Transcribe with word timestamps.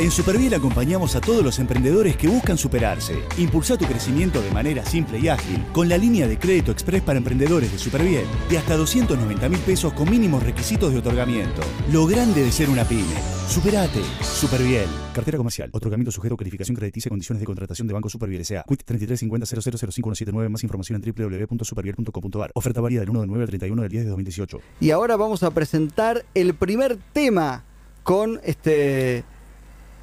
En 0.00 0.10
Superviel 0.10 0.54
acompañamos 0.54 1.14
a 1.14 1.20
todos 1.20 1.44
los 1.44 1.58
emprendedores 1.58 2.16
que 2.16 2.26
buscan 2.26 2.56
superarse. 2.56 3.22
Impulsa 3.36 3.76
tu 3.76 3.84
crecimiento 3.84 4.40
de 4.40 4.50
manera 4.50 4.82
simple 4.82 5.18
y 5.18 5.28
ágil 5.28 5.62
con 5.74 5.90
la 5.90 5.98
línea 5.98 6.26
de 6.26 6.38
crédito 6.38 6.72
express 6.72 7.02
para 7.02 7.18
emprendedores 7.18 7.70
de 7.70 7.78
Superviel 7.78 8.24
de 8.48 8.56
hasta 8.56 8.78
290 8.78 9.50
mil 9.50 9.58
pesos 9.58 9.92
con 9.92 10.08
mínimos 10.08 10.42
requisitos 10.42 10.94
de 10.94 11.00
otorgamiento. 11.00 11.60
Lo 11.92 12.06
grande 12.06 12.42
de 12.42 12.50
ser 12.50 12.70
una 12.70 12.84
pyme. 12.84 13.14
Superate. 13.46 14.00
Superviel. 14.22 14.88
Cartera 15.12 15.36
comercial. 15.36 15.68
Otorgamiento 15.70 16.10
sujeto 16.10 16.34
a 16.34 16.38
calificación 16.38 16.76
crediticia 16.76 17.10
y 17.10 17.10
condiciones 17.10 17.40
de 17.40 17.46
contratación 17.46 17.86
de 17.86 17.92
Banco 17.92 18.08
Superviel 18.08 18.40
S.A. 18.40 18.64
Quit 18.66 18.82
3350 18.82 20.48
Más 20.48 20.62
información 20.62 21.02
en 21.04 21.12
www.superviel.com.ar. 21.12 22.52
Oferta 22.54 22.80
válida 22.80 23.00
del 23.00 23.10
1 23.10 23.20
de 23.20 23.26
9 23.26 23.42
al 23.42 23.48
31 23.50 23.82
del 23.82 23.90
10 23.90 24.04
de 24.04 24.08
2018. 24.08 24.60
Y 24.80 24.92
ahora 24.92 25.16
vamos 25.16 25.42
a 25.42 25.50
presentar 25.50 26.24
el 26.32 26.54
primer 26.54 26.96
tema 27.12 27.64
con 28.02 28.40
este 28.44 29.24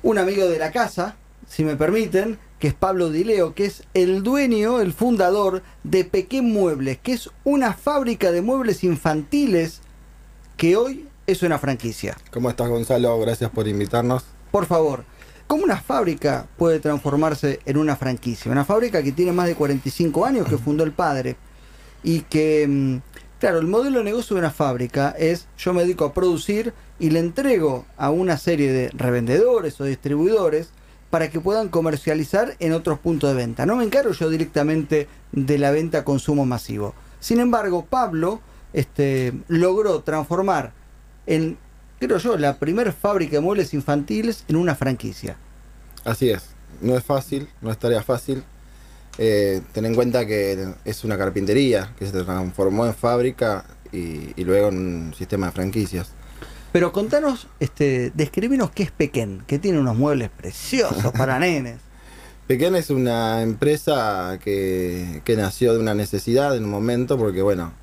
un 0.07 0.17
amigo 0.17 0.47
de 0.47 0.57
la 0.57 0.71
casa, 0.71 1.17
si 1.49 1.65
me 1.65 1.75
permiten, 1.75 2.39
que 2.59 2.69
es 2.69 2.73
Pablo 2.73 3.09
Dileo, 3.09 3.53
que 3.53 3.65
es 3.65 3.83
el 3.93 4.23
dueño, 4.23 4.79
el 4.79 4.93
fundador 4.93 5.63
de 5.83 6.05
Pequén 6.05 6.49
Muebles, 6.49 6.97
que 6.99 7.11
es 7.11 7.29
una 7.43 7.73
fábrica 7.73 8.31
de 8.31 8.41
muebles 8.41 8.85
infantiles 8.85 9.81
que 10.55 10.77
hoy 10.77 11.09
es 11.27 11.43
una 11.43 11.59
franquicia. 11.59 12.15
¿Cómo 12.31 12.49
estás 12.49 12.69
Gonzalo? 12.69 13.19
Gracias 13.19 13.49
por 13.49 13.67
invitarnos. 13.67 14.23
Por 14.49 14.65
favor, 14.65 15.03
¿cómo 15.45 15.65
una 15.65 15.81
fábrica 15.81 16.47
puede 16.55 16.79
transformarse 16.79 17.59
en 17.65 17.75
una 17.75 17.97
franquicia? 17.97 18.49
Una 18.49 18.63
fábrica 18.63 19.03
que 19.03 19.11
tiene 19.11 19.33
más 19.33 19.47
de 19.47 19.55
45 19.55 20.25
años, 20.25 20.47
que 20.47 20.57
fundó 20.57 20.85
el 20.85 20.93
padre, 20.93 21.35
y 22.01 22.21
que, 22.21 22.65
mm, 22.65 22.97
claro, 23.41 23.59
el 23.59 23.67
modelo 23.67 23.97
de 23.97 24.05
negocio 24.05 24.35
de 24.35 24.39
una 24.39 24.51
fábrica 24.51 25.13
es 25.19 25.49
yo 25.57 25.73
me 25.73 25.81
dedico 25.81 26.05
a 26.05 26.13
producir 26.13 26.73
y 26.99 27.09
le 27.11 27.19
entrego 27.19 27.85
a 27.97 28.09
una 28.09 28.37
serie 28.37 28.71
de 28.71 28.89
revendedores 28.89 29.79
o 29.79 29.83
distribuidores 29.83 30.69
para 31.09 31.29
que 31.29 31.39
puedan 31.39 31.69
comercializar 31.69 32.55
en 32.59 32.73
otros 32.73 32.99
puntos 32.99 33.29
de 33.29 33.35
venta. 33.35 33.65
No 33.65 33.75
me 33.75 33.83
encargo 33.83 34.11
yo 34.11 34.29
directamente 34.29 35.07
de 35.31 35.57
la 35.57 35.71
venta 35.71 35.99
a 35.99 36.03
consumo 36.03 36.45
masivo. 36.45 36.93
Sin 37.19 37.39
embargo, 37.39 37.85
Pablo 37.85 38.41
este, 38.73 39.33
logró 39.47 40.01
transformar 40.01 40.73
en, 41.25 41.57
creo 41.99 42.17
yo, 42.17 42.37
la 42.37 42.57
primera 42.57 42.91
fábrica 42.91 43.37
de 43.37 43.41
muebles 43.41 43.73
infantiles 43.73 44.43
en 44.47 44.57
una 44.57 44.75
franquicia. 44.75 45.37
Así 46.03 46.29
es, 46.29 46.49
no 46.81 46.97
es 46.97 47.03
fácil, 47.03 47.47
no 47.61 47.71
es 47.71 47.77
tarea 47.77 48.03
fácil. 48.03 48.43
Eh, 49.17 49.61
ten 49.71 49.85
en 49.85 49.95
cuenta 49.95 50.25
que 50.25 50.75
es 50.85 51.03
una 51.03 51.17
carpintería 51.17 51.93
que 51.97 52.05
se 52.05 52.23
transformó 52.23 52.85
en 52.85 52.93
fábrica 52.93 53.65
y, 53.91 54.33
y 54.39 54.43
luego 54.43 54.67
en 54.67 54.77
un 54.77 55.13
sistema 55.13 55.47
de 55.47 55.51
franquicias. 55.53 56.11
Pero 56.77 56.91
contanos, 56.91 57.47
este, 57.59 58.11
describinos 58.13 58.69
qué 58.69 58.83
es 58.83 58.91
Pequén, 58.91 59.41
que 59.47 59.57
tiene 59.57 59.79
unos 59.79 59.97
muebles 59.97 60.29
preciosos 60.29 61.11
para 61.11 61.39
nenes. 61.39 61.79
Pequén 62.45 62.75
es 62.75 62.91
una 62.91 63.41
empresa 63.41 64.37
que, 64.43 65.23
nació 65.35 65.73
de 65.73 65.79
una 65.79 65.95
necesidad 65.95 66.55
en 66.55 66.65
un 66.65 66.69
momento, 66.69 67.17
porque 67.17 67.41
bueno, 67.41 67.73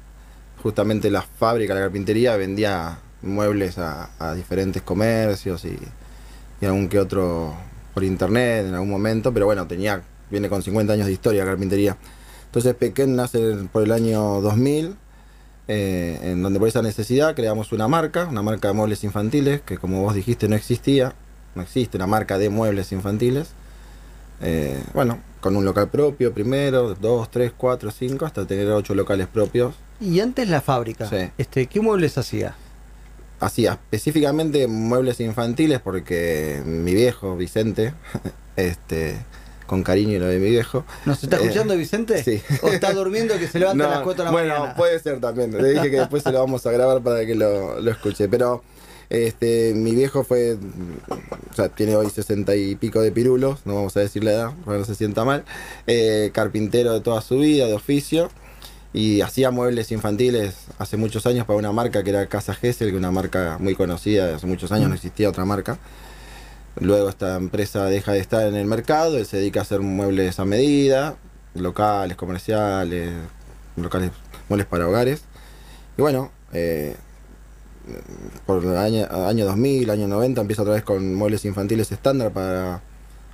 justamente 0.63 1.11
la 1.11 1.23
fábrica, 1.23 1.75
la 1.75 1.81
carpintería 1.81 2.37
vendía 2.37 3.01
muebles 3.21 3.79
a, 3.79 4.33
diferentes 4.37 4.81
comercios 4.83 5.65
y, 5.65 5.77
y, 6.61 6.65
algún 6.65 6.89
que 6.89 7.01
otro 7.01 7.53
por 7.95 8.05
internet 8.05 8.67
en 8.67 8.75
algún 8.75 8.91
momento, 8.91 9.35
pero 9.35 9.47
bueno, 9.47 9.67
tenía, 9.67 10.05
viene 10.31 10.49
con 10.49 10.63
50 10.63 10.93
años 10.93 11.07
de 11.07 11.13
historia 11.15 11.45
la 11.45 11.51
carpintería. 11.51 11.97
Entonces 12.47 12.77
Pequén 12.77 13.17
nace 13.17 13.57
por 13.73 13.83
el 13.83 13.91
año 13.91 14.41
2000 14.41 14.95
eh, 15.67 16.19
en 16.23 16.43
donde 16.43 16.59
por 16.59 16.69
esa 16.69 16.83
necesidad 16.83 17.35
creamos 17.35 17.73
una 17.73 17.89
marca, 17.89 18.27
una 18.27 18.43
marca 18.43 18.69
de 18.69 18.75
muebles 18.75 19.03
infantiles, 19.05 19.63
que 19.63 19.79
como 19.79 20.03
vos 20.03 20.15
dijiste 20.15 20.49
no 20.49 20.57
existía, 20.57 21.15
no 21.55 21.63
existe 21.63 21.97
una 21.97 22.07
marca 22.07 22.39
de 22.39 22.51
muebles 22.51 22.93
infantiles. 22.93 23.49
Eh, 24.43 24.83
bueno, 24.93 25.21
con 25.41 25.57
un 25.57 25.65
local 25.65 25.89
propio 25.89 26.35
primero, 26.35 26.95
dos, 26.95 27.31
tres, 27.31 27.53
cuatro, 27.57 27.91
cinco, 27.91 28.27
hasta 28.27 28.47
tener 28.47 28.69
ocho 28.71 28.95
locales 28.95 29.27
propios. 29.27 29.75
Y 30.01 30.21
antes 30.21 30.49
la 30.49 30.61
fábrica, 30.61 31.09
este, 31.39 31.67
¿qué 31.67 31.81
muebles 31.81 32.19
hacía? 32.19 32.57
Hacía 33.41 33.73
específicamente 33.73 34.67
muebles 34.67 35.21
infantiles 35.21 35.81
porque 35.81 36.63
mi 36.65 36.95
viejo, 36.95 37.37
Vicente, 37.37 37.95
este, 38.57 39.19
con 39.67 39.83
cariño 39.83 40.19
lo 40.19 40.27
de 40.27 40.39
mi 40.39 40.51
viejo. 40.51 40.85
¿Nos 41.05 41.23
está 41.23 41.37
eh, 41.37 41.43
escuchando 41.43 41.77
Vicente? 41.77 42.23
Sí. 42.23 42.43
¿O 42.63 42.69
está 42.69 42.93
durmiendo 42.93 43.39
que 43.39 43.49
se 43.49 43.59
levanta 43.59 43.87
a 43.87 43.91
las 43.91 44.01
4 44.01 44.25
de 44.25 44.31
la 44.31 44.33
mañana? 44.33 44.59
Bueno, 44.59 44.75
puede 44.77 44.99
ser 45.01 45.21
también. 45.21 45.51
Le 45.51 45.71
dije 45.71 45.91
que 45.91 45.99
después 45.99 46.23
se 46.23 46.33
lo 46.33 46.39
vamos 46.39 46.67
a 46.67 46.73
grabar 46.73 47.03
para 47.03 47.25
que 47.25 47.35
lo, 47.35 47.81
lo 47.81 47.91
escuche. 47.91 48.29
Pero 48.29 48.63
este, 49.11 49.75
mi 49.75 49.95
viejo 49.95 50.25
fue, 50.25 50.57
o 51.51 51.55
sea, 51.55 51.69
tiene 51.69 51.97
hoy 51.97 52.11
sesenta 52.11 52.57
y 52.57 52.75
pico 52.75 53.01
de 53.01 53.13
pirulos, 53.13 53.61
no 53.65 53.75
vamos 53.75 53.97
a 53.97 54.01
decir 54.01 54.25
la 54.25 54.33
edad, 54.33 54.51
para 54.65 54.77
que 54.77 54.81
no 54.81 54.85
se 54.85 54.95
sienta 54.95 55.25
mal. 55.25 55.45
Eh, 55.87 56.31
carpintero 56.33 56.93
de 56.93 57.01
toda 57.01 57.21
su 57.21 57.39
vida, 57.39 57.67
de 57.67 57.75
oficio. 57.75 58.31
Y 58.93 59.23
hacía 59.23 59.51
muebles 59.51 59.91
infantiles 59.91 60.55
hace 60.79 60.97
muchos 60.97 61.27
años 61.27 61.45
para 61.47 61.59
una 61.59 61.73
marca 61.73 62.05
que 62.05 62.11
era 62.11 62.27
Casa 62.27 62.55
Gesell, 62.55 62.91
que 62.91 62.95
es 62.95 62.99
una 62.99 63.11
marca 63.11 63.57
muy 63.59 63.75
conocida, 63.75 64.37
hace 64.37 64.47
muchos 64.47 64.71
años 64.71 64.89
no 64.89 64.95
existía 64.95 65.29
otra 65.29 65.45
marca. 65.45 65.79
Luego 66.81 67.09
esta 67.09 67.37
empresa 67.37 67.85
deja 67.87 68.13
de 68.13 68.19
estar 68.19 68.47
en 68.47 68.57
el 68.57 68.67
mercado, 68.67 69.17
él 69.17 69.27
se 69.27 69.37
dedica 69.37 69.61
a 69.61 69.63
hacer 69.63 69.81
muebles 69.81 70.41
a 70.41 70.45
medida, 70.45 71.17
locales, 71.55 72.17
comerciales, 72.17 73.13
locales, 73.77 74.11
muebles 74.49 74.67
para 74.67 74.89
hogares. 74.89 75.23
Y 75.97 76.03
bueno, 76.03 76.33
eh, 76.53 76.97
por 78.47 78.65
el 78.65 78.77
año, 78.77 79.07
año 79.27 79.45
2000, 79.45 79.91
año 79.91 80.09
90, 80.09 80.41
empieza 80.41 80.63
otra 80.63 80.75
vez 80.75 80.83
con 80.83 81.15
muebles 81.15 81.45
infantiles 81.45 81.93
estándar 81.93 82.33
para 82.33 82.83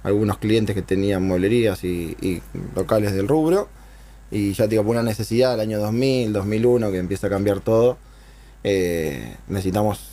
algunos 0.03 0.39
clientes 0.39 0.75
que 0.75 0.83
tenían 0.83 1.23
mueblerías 1.23 1.83
y, 1.85 2.43
locales 2.75 3.13
del 3.13 3.29
rubro. 3.29 3.69
Y 4.31 4.53
ya 4.53 4.67
digo, 4.67 4.85
por 4.85 4.93
una 4.93 5.03
necesidad 5.03 5.53
del 5.53 5.61
año 5.61 5.79
2000, 5.81 6.33
2001, 6.33 6.91
que 6.93 6.99
empieza 6.99 7.27
a 7.27 7.31
cambiar 7.31 7.61
todo, 7.61 7.97
eh, 8.65 9.37
necesitamos 9.49 10.11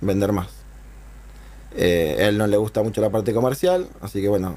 vender 0.00 0.32
más. 0.32 0.48
Eh, 1.76 2.16
él 2.18 2.38
no 2.38 2.46
le 2.46 2.56
gusta 2.56 2.82
mucho 2.82 3.00
la 3.00 3.10
parte 3.10 3.32
comercial, 3.32 3.88
así 4.00 4.20
que 4.20 4.28
bueno, 4.28 4.56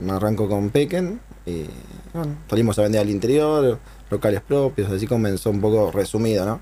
me 0.00 0.12
arranco 0.12 0.48
con 0.48 0.70
Pequen 0.70 1.20
y 1.46 1.66
bueno, 2.12 2.36
salimos 2.48 2.78
a 2.78 2.82
vender 2.82 3.00
al 3.00 3.10
interior, 3.10 3.78
locales 4.10 4.40
propios, 4.40 4.90
así 4.90 5.06
comenzó 5.06 5.50
un 5.50 5.60
poco 5.60 5.90
resumido, 5.92 6.44
¿no? 6.44 6.60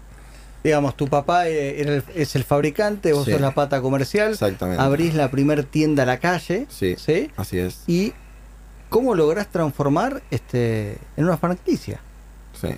Digamos, 0.63 0.97
tu 0.97 1.07
papá 1.07 1.49
eh, 1.49 2.03
es 2.15 2.35
el 2.35 2.43
fabricante, 2.43 3.13
vos 3.13 3.25
sos 3.25 3.41
la 3.41 3.55
pata 3.55 3.81
comercial. 3.81 4.33
Exactamente. 4.33 4.83
Abrís 4.83 5.15
la 5.15 5.31
primer 5.31 5.63
tienda 5.63 6.03
a 6.03 6.07
la 6.07 6.19
calle. 6.19 6.67
Sí, 6.69 6.97
¿sí? 6.99 7.31
Así 7.37 7.59
es. 7.59 7.85
¿Y 7.87 8.15
cómo 8.89 9.15
lográs 9.15 9.47
transformar 9.47 10.25
este 10.33 10.99
en 11.17 11.25
una 11.25 11.37
franquicia? 11.37 12.01
Sí. 12.61 12.71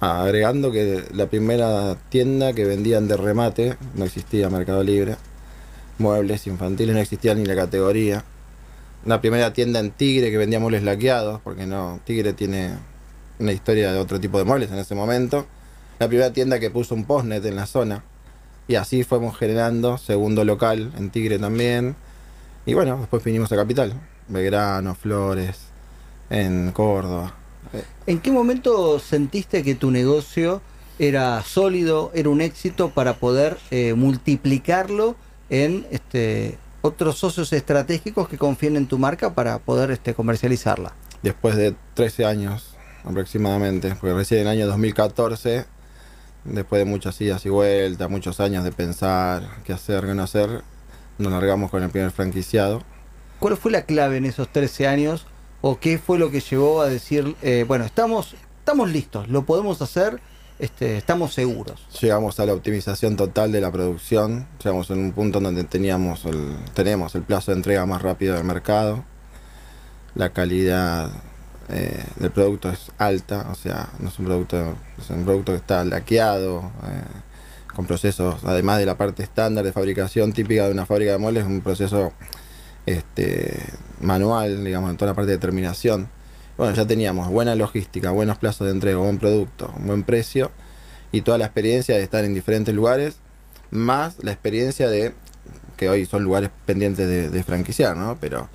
Ah, 0.00 0.22
agregando 0.22 0.72
que 0.72 1.04
la 1.12 1.26
primera 1.26 1.96
tienda 2.08 2.54
que 2.54 2.64
vendían 2.64 3.08
de 3.08 3.16
remate, 3.18 3.76
no 3.94 4.06
existía 4.06 4.48
Mercado 4.48 4.82
Libre 4.82 5.16
muebles 5.98 6.46
infantiles, 6.46 6.94
no 6.94 7.00
existía 7.00 7.34
ni 7.34 7.44
la 7.44 7.54
categoría. 7.54 8.24
Una 9.04 9.20
primera 9.20 9.52
tienda 9.52 9.80
en 9.80 9.90
Tigre 9.90 10.30
que 10.30 10.38
vendía 10.38 10.58
muebles 10.60 10.82
laqueados, 10.82 11.40
porque 11.42 11.66
no, 11.66 12.00
Tigre 12.04 12.32
tiene 12.32 12.78
una 13.38 13.52
historia 13.52 13.92
de 13.92 13.98
otro 13.98 14.20
tipo 14.20 14.38
de 14.38 14.44
muebles 14.44 14.70
en 14.70 14.78
ese 14.78 14.94
momento. 14.94 15.46
La 15.98 16.08
primera 16.08 16.32
tienda 16.32 16.58
que 16.58 16.70
puso 16.70 16.94
un 16.94 17.04
postnet 17.04 17.44
en 17.44 17.56
la 17.56 17.66
zona. 17.66 18.02
Y 18.66 18.76
así 18.76 19.04
fuimos 19.04 19.36
generando, 19.36 19.98
segundo 19.98 20.44
local 20.44 20.92
en 20.96 21.10
Tigre 21.10 21.38
también. 21.38 21.96
Y 22.64 22.74
bueno, 22.74 22.98
después 22.98 23.22
vinimos 23.22 23.52
a 23.52 23.56
Capital, 23.56 23.92
Belgrano, 24.28 24.94
Flores, 24.94 25.58
en 26.30 26.72
Córdoba. 26.72 27.34
¿En 28.06 28.20
qué 28.20 28.30
momento 28.30 28.98
sentiste 28.98 29.62
que 29.62 29.74
tu 29.74 29.90
negocio 29.90 30.62
era 30.98 31.42
sólido, 31.42 32.10
era 32.14 32.28
un 32.28 32.40
éxito 32.40 32.90
para 32.90 33.14
poder 33.14 33.58
eh, 33.70 33.94
multiplicarlo 33.94 35.16
en 35.50 35.86
este, 35.90 36.58
otros 36.82 37.18
socios 37.18 37.52
estratégicos 37.52 38.28
que 38.28 38.38
confíen 38.38 38.76
en 38.76 38.86
tu 38.86 38.98
marca 38.98 39.34
para 39.34 39.58
poder 39.58 39.90
este, 39.90 40.14
comercializarla? 40.14 40.92
Después 41.22 41.56
de 41.56 41.74
13 41.94 42.26
años 42.26 42.76
aproximadamente, 43.04 43.94
porque 44.00 44.14
recién 44.14 44.40
en 44.40 44.46
el 44.46 44.52
año 44.52 44.66
2014, 44.66 45.66
después 46.44 46.80
de 46.80 46.84
muchas 46.84 47.20
idas 47.20 47.44
y 47.46 47.48
vueltas, 47.48 48.10
muchos 48.10 48.40
años 48.40 48.64
de 48.64 48.72
pensar 48.72 49.42
qué 49.64 49.72
hacer, 49.72 50.04
qué 50.04 50.14
no 50.14 50.22
hacer, 50.22 50.62
nos 51.18 51.32
largamos 51.32 51.70
con 51.70 51.82
el 51.82 51.90
primer 51.90 52.10
franquiciado. 52.10 52.82
¿Cuál 53.38 53.56
fue 53.56 53.70
la 53.70 53.82
clave 53.82 54.16
en 54.16 54.24
esos 54.24 54.48
13 54.48 54.86
años? 54.86 55.26
¿O 55.60 55.78
qué 55.78 55.98
fue 55.98 56.18
lo 56.18 56.30
que 56.30 56.40
llevó 56.40 56.82
a 56.82 56.88
decir, 56.88 57.36
eh, 57.42 57.64
bueno, 57.66 57.84
estamos, 57.84 58.34
estamos 58.58 58.90
listos, 58.90 59.28
lo 59.28 59.44
podemos 59.44 59.80
hacer? 59.80 60.20
Este, 60.58 60.96
estamos 60.96 61.34
seguros. 61.34 61.84
Llegamos 62.00 62.38
a 62.38 62.46
la 62.46 62.52
optimización 62.54 63.16
total 63.16 63.50
de 63.50 63.60
la 63.60 63.72
producción, 63.72 64.46
llegamos 64.62 64.88
en 64.90 64.98
un 64.98 65.12
punto 65.12 65.40
donde 65.40 65.64
teníamos 65.64 66.24
el, 66.26 66.56
tenemos 66.74 67.16
el 67.16 67.22
plazo 67.22 67.50
de 67.50 67.56
entrega 67.56 67.86
más 67.86 68.02
rápido 68.02 68.36
del 68.36 68.44
mercado, 68.44 69.04
la 70.14 70.30
calidad 70.30 71.10
eh, 71.70 72.04
del 72.16 72.30
producto 72.30 72.70
es 72.70 72.92
alta, 72.98 73.48
o 73.50 73.56
sea, 73.56 73.88
no 73.98 74.10
es 74.10 74.18
un 74.20 74.26
producto, 74.26 74.76
es 74.96 75.10
un 75.10 75.24
producto 75.24 75.52
que 75.52 75.58
está 75.58 75.84
laqueado, 75.84 76.70
eh, 76.84 77.72
con 77.74 77.86
procesos, 77.86 78.44
además 78.44 78.78
de 78.78 78.86
la 78.86 78.96
parte 78.96 79.24
estándar 79.24 79.64
de 79.64 79.72
fabricación 79.72 80.32
típica 80.32 80.66
de 80.66 80.70
una 80.70 80.86
fábrica 80.86 81.12
de 81.12 81.18
muebles, 81.18 81.42
es 81.42 81.50
un 81.50 81.62
proceso 81.62 82.12
este, 82.86 83.60
manual, 84.00 84.62
digamos, 84.62 84.90
en 84.90 84.96
toda 84.96 85.10
la 85.10 85.16
parte 85.16 85.32
de 85.32 85.38
terminación. 85.38 86.08
Bueno, 86.56 86.72
ya 86.72 86.86
teníamos 86.86 87.28
buena 87.30 87.56
logística, 87.56 88.12
buenos 88.12 88.38
plazos 88.38 88.66
de 88.66 88.72
entrega, 88.72 88.98
buen 88.98 89.18
producto, 89.18 89.74
buen 89.80 90.04
precio 90.04 90.52
y 91.10 91.22
toda 91.22 91.36
la 91.36 91.46
experiencia 91.46 91.96
de 91.96 92.02
estar 92.04 92.24
en 92.24 92.32
diferentes 92.32 92.72
lugares, 92.72 93.16
más 93.72 94.22
la 94.22 94.30
experiencia 94.30 94.88
de, 94.88 95.14
que 95.76 95.88
hoy 95.88 96.06
son 96.06 96.22
lugares 96.22 96.50
pendientes 96.64 97.32
de, 97.32 97.42
franquiciar, 97.42 97.96
¿no? 97.96 98.18
Pero 98.20 98.48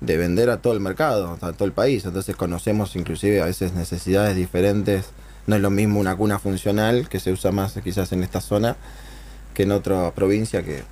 de 0.00 0.16
vender 0.16 0.50
a 0.50 0.56
todo 0.56 0.72
el 0.72 0.80
mercado, 0.80 1.38
a 1.40 1.52
todo 1.52 1.64
el 1.64 1.72
país. 1.72 2.04
Entonces 2.04 2.34
conocemos 2.34 2.96
inclusive 2.96 3.40
a 3.40 3.44
veces 3.44 3.72
necesidades 3.72 4.34
diferentes. 4.34 5.06
No 5.46 5.54
es 5.54 5.62
lo 5.62 5.70
mismo 5.70 6.00
una 6.00 6.16
cuna 6.16 6.40
funcional 6.40 7.08
que 7.08 7.20
se 7.20 7.30
usa 7.30 7.52
más 7.52 7.74
quizás 7.84 8.10
en 8.12 8.24
esta 8.24 8.40
zona 8.40 8.76
que 9.54 9.62
en 9.62 9.70
otra 9.70 10.10
provincia 10.12 10.64
que 10.64 10.82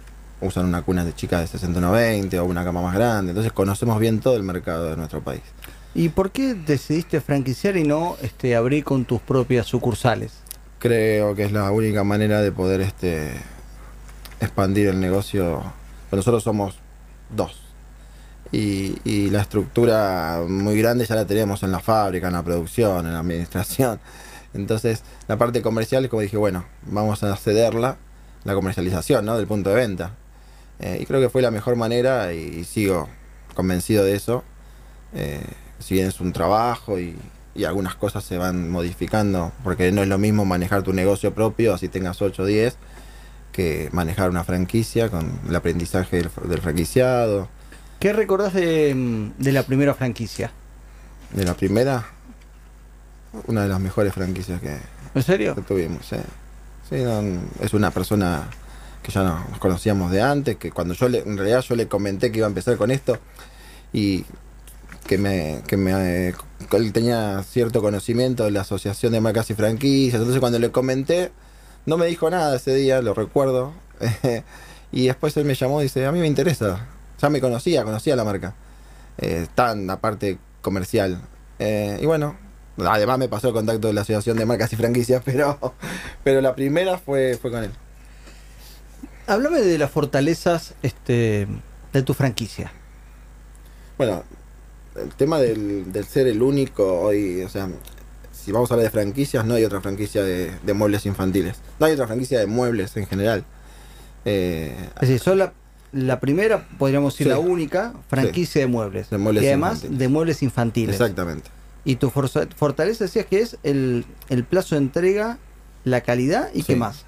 usan 0.40 0.66
una 0.66 0.82
cuna 0.82 1.04
de 1.04 1.12
chicas 1.12 1.40
de 1.40 1.46
60 1.46 2.40
o 2.40 2.44
una 2.44 2.64
cama 2.64 2.82
más 2.82 2.94
grande. 2.94 3.30
Entonces 3.30 3.52
conocemos 3.52 3.98
bien 3.98 4.20
todo 4.20 4.36
el 4.36 4.44
mercado 4.44 4.90
de 4.90 4.96
nuestro 4.96 5.22
país. 5.22 5.42
¿Y 5.94 6.08
por 6.08 6.30
qué 6.30 6.54
decidiste 6.54 7.20
franquiciar 7.20 7.76
y 7.76 7.84
no 7.84 8.16
este, 8.22 8.56
abrir 8.56 8.84
con 8.84 9.04
tus 9.04 9.20
propias 9.20 9.66
sucursales? 9.66 10.32
Creo 10.78 11.34
que 11.34 11.44
es 11.44 11.52
la 11.52 11.70
única 11.70 12.02
manera 12.02 12.40
de 12.40 12.50
poder 12.50 12.80
este, 12.80 13.32
expandir 14.40 14.88
el 14.88 15.00
negocio. 15.00 15.62
Nosotros 16.10 16.42
somos 16.42 16.76
dos 17.30 17.62
y, 18.52 19.30
la 19.30 19.40
estructura 19.40 20.42
muy 20.46 20.76
grande 20.78 21.06
ya 21.06 21.14
la 21.14 21.24
tenemos 21.24 21.62
en 21.62 21.72
la 21.72 21.80
fábrica, 21.80 22.28
en 22.28 22.34
la 22.34 22.42
producción, 22.42 23.06
en 23.06 23.14
la 23.14 23.20
administración. 23.20 23.98
Entonces, 24.54 25.02
la 25.28 25.38
parte 25.38 25.62
comercial 25.62 26.08
como 26.10 26.20
dije, 26.20 26.36
bueno, 26.36 26.64
vamos 26.82 27.22
a 27.22 27.34
cederla, 27.36 27.96
la 28.44 28.54
comercialización, 28.54 29.24
¿no? 29.24 29.36
Del 29.36 29.46
punto 29.46 29.70
de 29.70 29.76
venta. 29.76 30.14
Eh, 30.80 30.98
y 31.00 31.06
creo 31.06 31.20
que 31.20 31.30
fue 31.30 31.40
la 31.40 31.50
mejor 31.50 31.76
manera 31.76 32.32
y, 32.34 32.64
sigo 32.64 33.08
convencido 33.54 34.04
de 34.04 34.14
eso. 34.14 34.44
Eh, 35.14 35.42
si 35.82 35.94
bien 35.94 36.06
es 36.06 36.20
un 36.20 36.32
trabajo 36.32 36.98
y, 36.98 37.16
y, 37.54 37.64
algunas 37.64 37.94
cosas 37.94 38.24
se 38.24 38.38
van 38.38 38.70
modificando, 38.70 39.52
porque 39.64 39.92
no 39.92 40.02
es 40.02 40.08
lo 40.08 40.18
mismo 40.18 40.44
manejar 40.44 40.82
tu 40.82 40.92
negocio 40.92 41.34
propio, 41.34 41.74
así 41.74 41.88
tengas 41.88 42.22
8 42.22 42.42
o 42.42 42.46
10, 42.46 42.76
que 43.52 43.88
manejar 43.92 44.30
una 44.30 44.44
franquicia 44.44 45.10
con 45.10 45.40
el 45.48 45.54
aprendizaje 45.54 46.16
del, 46.16 46.30
del 46.48 46.60
franquiciado 46.60 47.48
¿Qué 48.02 48.12
recordás 48.12 48.52
de, 48.52 49.30
la 49.38 49.62
primera 49.62 49.94
franquicia? 49.94 50.50
De 51.30 51.44
la 51.44 51.54
primera, 51.54 52.04
una 53.46 53.62
de 53.62 53.68
las 53.68 53.78
mejores 53.78 54.12
franquicias 54.12 54.60
que, 54.60 54.76
¿En 55.14 55.22
serio? 55.22 55.54
tuvimos. 55.68 56.04
Sí, 56.08 56.96
es 57.60 57.74
una 57.74 57.92
persona 57.92 58.48
que 59.04 59.12
ya 59.12 59.22
nos 59.22 59.56
conocíamos 59.60 60.10
de 60.10 60.20
antes, 60.20 60.56
que 60.56 60.72
cuando 60.72 60.94
yo 60.94 61.08
le, 61.08 61.20
en 61.20 61.36
realidad 61.36 61.60
yo 61.60 61.76
le 61.76 61.86
comenté 61.86 62.32
que 62.32 62.38
iba 62.38 62.48
a 62.48 62.48
empezar 62.48 62.76
con 62.76 62.90
esto 62.90 63.18
y 63.92 64.24
que 65.06 65.18
me, 65.18 65.62
que 65.66 65.76
me 65.76 66.34
él 66.72 66.92
tenía 66.92 67.42
cierto 67.42 67.82
conocimiento 67.82 68.44
de 68.44 68.50
la 68.50 68.62
asociación 68.62 69.12
de 69.12 69.20
marcas 69.20 69.50
y 69.50 69.54
franquicias, 69.54 70.20
entonces 70.20 70.40
cuando 70.40 70.58
le 70.58 70.70
comenté 70.70 71.32
no 71.84 71.96
me 71.96 72.06
dijo 72.06 72.30
nada 72.30 72.56
ese 72.56 72.74
día, 72.74 73.02
lo 73.02 73.14
recuerdo, 73.14 73.72
y 74.92 75.06
después 75.06 75.36
él 75.36 75.44
me 75.44 75.54
llamó 75.54 75.80
y 75.80 75.84
dice, 75.84 76.06
a 76.06 76.12
mí 76.12 76.20
me 76.20 76.26
interesa, 76.26 76.86
ya 77.20 77.28
me 77.28 77.40
conocía, 77.40 77.84
conocía 77.84 78.16
la 78.16 78.24
marca. 78.24 78.54
Eh, 79.18 79.46
tan 79.54 79.86
la 79.86 80.00
parte 80.00 80.38
comercial. 80.62 81.20
Eh, 81.58 81.98
y 82.00 82.06
bueno, 82.06 82.36
además 82.78 83.18
me 83.18 83.28
pasó 83.28 83.48
el 83.48 83.54
contacto 83.54 83.88
de 83.88 83.94
la 83.94 84.02
Asociación 84.02 84.36
de 84.36 84.46
Marcas 84.46 84.72
y 84.72 84.76
Franquicias, 84.76 85.22
pero, 85.24 85.74
pero 86.24 86.40
la 86.40 86.54
primera 86.54 86.98
fue, 86.98 87.38
fue 87.40 87.50
con 87.50 87.64
él. 87.64 87.72
Háblame 89.26 89.60
de 89.60 89.78
las 89.78 89.90
fortalezas 89.90 90.74
este, 90.82 91.46
de 91.92 92.02
tu 92.02 92.14
franquicia. 92.14 92.72
Bueno, 93.96 94.24
el 94.96 95.14
tema 95.14 95.38
del, 95.38 95.86
ser 96.08 96.26
el 96.26 96.42
único 96.42 97.00
hoy, 97.00 97.42
o 97.42 97.48
sea, 97.48 97.68
si 98.32 98.52
vamos 98.52 98.70
a 98.70 98.74
hablar 98.74 98.86
de 98.86 98.90
franquicias, 98.90 99.44
no 99.44 99.54
hay 99.54 99.64
otra 99.64 99.80
franquicia 99.80 100.22
de, 100.22 100.74
muebles 100.74 101.06
infantiles. 101.06 101.56
No 101.78 101.86
hay 101.86 101.92
otra 101.92 102.06
franquicia 102.06 102.38
de 102.38 102.46
muebles 102.46 102.96
en 102.96 103.06
general. 103.06 103.44
Eh, 104.24 104.74
es 104.96 105.08
decir, 105.08 105.20
son 105.20 105.38
la, 105.38 105.52
la 105.92 106.20
primera, 106.20 106.66
podríamos 106.78 107.14
decir 107.14 107.26
la 107.26 107.38
única, 107.38 107.92
franquicia 108.08 108.60
de, 108.62 108.66
muebles. 108.66 109.08
y 109.10 109.46
además 109.46 109.84
de 109.88 110.08
muebles 110.08 110.42
infantiles. 110.42 110.94
Exactamente. 110.94 111.50
Y 111.84 111.96
tu 111.96 112.10
fortaleza 112.10 113.04
decías 113.04 113.26
que 113.26 113.40
es 113.40 113.58
el, 113.62 114.04
plazo 114.48 114.74
de 114.74 114.82
entrega, 114.82 115.38
la 115.84 116.00
calidad 116.00 116.48
y 116.54 116.62
qué 116.62 116.76
más. 116.76 117.04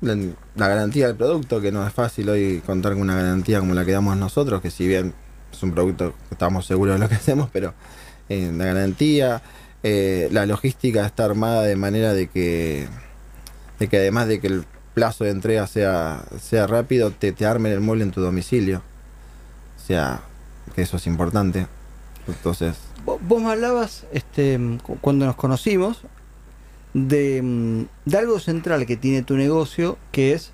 La, 0.00 0.16
garantía 0.54 1.08
del 1.08 1.16
producto, 1.16 1.60
que 1.60 1.72
no 1.72 1.86
es 1.86 1.92
fácil 1.92 2.28
hoy 2.28 2.62
contar 2.64 2.92
con 2.92 3.02
una 3.02 3.16
garantía 3.16 3.58
como 3.58 3.74
la 3.74 3.84
que 3.84 3.92
damos 3.92 4.16
nosotros, 4.16 4.62
que 4.62 4.70
si 4.70 4.86
bien 4.86 5.14
es 5.52 5.62
un 5.62 5.72
producto 5.72 6.14
que 6.28 6.34
estamos 6.34 6.66
seguros 6.66 6.94
de 6.96 7.00
lo 7.00 7.08
que 7.08 7.14
hacemos, 7.16 7.48
pero 7.52 7.74
eh, 8.28 8.52
la 8.54 8.66
garantía, 8.66 9.42
eh, 9.82 10.28
la 10.32 10.46
logística 10.46 11.06
está 11.06 11.24
armada 11.24 11.62
de 11.62 11.76
manera 11.76 12.12
de 12.12 12.28
que, 12.28 12.86
de 13.78 13.88
que 13.88 13.96
además 13.98 14.28
de 14.28 14.40
que 14.40 14.48
el 14.48 14.64
plazo 14.94 15.24
de 15.24 15.30
entrega 15.30 15.66
sea, 15.66 16.24
sea 16.40 16.66
rápido, 16.66 17.10
te, 17.10 17.32
te 17.32 17.46
armen 17.46 17.72
el 17.72 17.80
mueble 17.80 18.04
en 18.04 18.10
tu 18.10 18.20
domicilio. 18.20 18.82
O 19.76 19.86
sea, 19.86 20.22
que 20.74 20.82
eso 20.82 20.96
es 20.96 21.06
importante. 21.06 21.66
Entonces. 22.26 22.76
Vos 23.04 23.40
me 23.40 23.52
hablabas, 23.52 24.04
este, 24.12 24.58
cuando 25.00 25.26
nos 25.26 25.36
conocimos, 25.36 26.02
de, 26.92 27.42
mm, 27.42 27.82
de 28.06 28.18
algo 28.18 28.40
central 28.40 28.86
que 28.86 28.96
tiene 28.96 29.22
tu 29.22 29.36
negocio, 29.36 29.98
que 30.12 30.32
es 30.32 30.50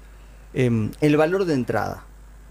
em, 0.54 0.90
el 1.00 1.16
valor 1.16 1.44
de 1.44 1.54
entrada. 1.54 2.04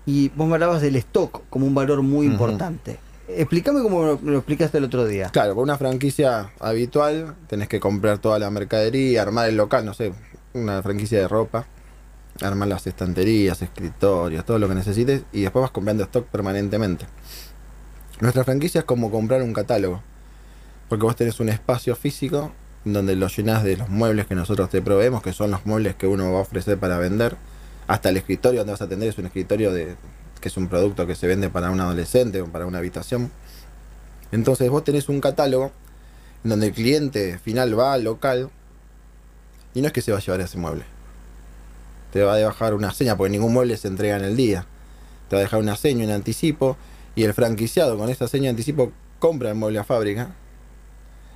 Y 0.06 0.30
vos 0.30 0.48
me 0.48 0.56
hablabas 0.56 0.81
del 0.81 0.95
stock 0.98 1.44
como 1.50 1.65
un 1.65 1.75
valor 1.75 2.01
muy 2.01 2.25
importante. 2.25 2.98
Explícame 3.27 3.81
cómo 3.81 4.03
lo, 4.03 4.19
lo, 4.21 4.38
explicaste 4.38 4.77
el 4.80 4.83
otro 4.83 5.06
día. 5.06 5.30
Claro, 5.30 5.56
con 5.56 5.63
una 5.63 5.77
franquicia 5.77 6.51
habitual 6.59 7.36
tenés 7.48 7.69
que 7.69 7.80
comprar 7.80 8.18
toda 8.18 8.39
la 8.39 8.50
mercadería, 8.50 9.21
armar 9.21 9.48
el 9.48 9.56
local, 9.56 9.86
no 9.86 9.94
sé, 9.94 10.13
una 10.53 10.81
franquicia 10.83 11.19
de 11.19 11.27
ropa 11.27 11.65
armar 12.42 12.68
las 12.68 12.88
estanterías, 12.88 13.62
escritorios, 13.62 14.45
todo 14.45 14.59
lo 14.59 14.68
que 14.68 14.75
necesites 14.75 15.24
y 15.31 15.42
después 15.42 15.62
vas 15.62 15.71
comprando 15.71 16.03
stock 16.03 16.25
permanentemente. 16.27 17.06
Nuestra 18.19 18.44
franquicia 18.44 18.80
es 18.80 18.86
como 18.86 19.12
comprar 19.12 19.42
un 19.42 19.53
catálogo, 19.53 20.01
porque 20.89 21.06
vos 21.06 21.15
tenés 21.15 21.39
un 21.39 21.50
espacio 21.50 21.95
físico 21.95 22.51
donde 22.83 23.15
lo 23.15 23.27
llenás 23.27 23.63
de 23.63 23.77
los 23.77 23.89
muebles 23.89 24.27
que 24.27 24.36
nosotros 24.36 24.70
te 24.70 24.81
proveemos, 24.81 25.22
que 25.22 25.34
son 25.34 25.51
los 25.51 25.65
muebles 25.65 25.96
que 25.96 26.08
uno 26.08 26.31
va 26.31 26.39
a 26.39 26.41
ofrecer 26.41 26.77
para 26.77 26.98
vender, 26.98 27.36
hasta 27.91 28.10
el 28.10 28.17
escritorio 28.17 28.62
donde 28.62 28.74
vas 28.74 28.81
a 28.81 28.86
atender 28.86 29.10
es 29.10 29.17
un 29.17 29.25
escritorio 29.25 29.71
de 29.71 29.95
que 30.39 30.48
es 30.48 30.57
un 30.57 30.67
producto 30.67 31.05
que 31.05 31.15
se 31.15 31.27
vende 31.27 31.50
para 31.50 31.69
un 31.69 31.79
adolescente 31.79 32.41
o 32.41 32.48
para 32.48 32.65
una 32.65 32.79
habitación. 32.79 33.31
Entonces 34.31 34.69
vos 34.69 34.83
tenés 34.83 35.10
un 35.10 35.21
catálogo 35.21 35.71
donde 36.43 36.67
el 36.67 36.74
cliente 36.74 37.38
final 37.38 37.77
va 37.77 37.93
al 37.93 38.03
local 38.03 38.50
y 39.74 39.81
no 39.81 39.88
es 39.88 39.93
que 39.93 40.01
se 40.01 40.12
va 40.12 40.17
a 40.17 40.21
llevar 40.21 40.41
ese 40.41 40.57
mueble 40.57 40.83
te 42.12 42.24
va 42.24 42.33
a 42.33 42.38
dejar 42.38 42.74
una 42.74 42.93
seña, 42.93 43.15
porque 43.17 43.31
ningún 43.31 43.53
mueble 43.53 43.77
se 43.77 43.88
entrega 43.88 44.17
en 44.17 44.25
el 44.25 44.36
día. 44.36 44.65
Te 45.29 45.36
va 45.36 45.39
a 45.39 45.43
dejar 45.43 45.60
una 45.60 45.75
seña 45.75 46.03
en 46.03 46.12
anticipo 46.12 46.77
y 47.15 47.24
el 47.24 47.33
franquiciado 47.33 47.98
con 47.98 48.10
esa 48.10 48.27
seña 48.27 48.43
de 48.43 48.50
anticipo 48.50 48.91
compra 49.19 49.50
el 49.50 49.55
mueble 49.55 49.79
a 49.79 49.83
fábrica 49.83 50.31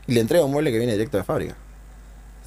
y 0.05 0.13
le 0.13 0.21
entrega 0.21 0.45
un 0.45 0.51
mueble 0.51 0.71
que 0.71 0.77
viene 0.77 0.93
directo 0.93 1.17
de 1.17 1.23
fábrica. 1.23 1.55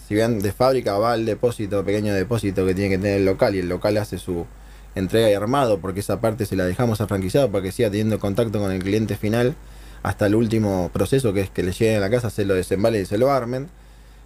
Si 0.09 0.15
bien 0.15 0.39
de 0.41 0.53
fábrica 0.53 0.97
va 0.97 1.13
al 1.13 1.27
depósito, 1.27 1.85
pequeño 1.85 2.15
depósito 2.15 2.65
que 2.65 2.75
tiene 2.75 2.97
que 2.97 2.99
tener 2.99 3.19
el 3.19 3.27
local 3.27 3.55
y 3.55 3.59
el 3.59 3.69
local 3.69 3.99
hace 3.99 4.17
su 4.17 4.47
entrega 4.95 5.31
y 5.31 5.35
armado 5.35 5.79
porque 5.79 6.01
esa 6.01 6.21
parte 6.21 6.47
se 6.47 6.57
la 6.57 6.65
dejamos 6.65 7.01
al 7.03 7.09
franquiciado 7.09 7.53
para 7.53 7.63
que 7.63 7.73
siga 7.73 7.91
teniendo 7.91 8.19
contacto 8.19 8.59
con 8.59 8.73
el 8.73 8.83
cliente 8.83 9.17
final 9.17 9.55
hasta 10.03 10.27
el 10.27 10.35
último 10.35 10.91
proceso 10.93 11.33
que 11.35 11.43
es 11.43 11.51
que 11.51 11.63
le 11.63 11.73
lleguen 11.73 11.99
a 11.99 12.01
la 12.01 12.11
casa, 12.11 12.31
se 12.31 12.47
lo 12.47 12.55
desembalen 12.55 13.03
y 13.03 13.05
se 13.05 13.19
lo 13.19 13.31
armen, 13.31 13.69